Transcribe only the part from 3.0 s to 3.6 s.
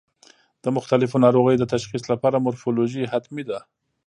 حتمي ده.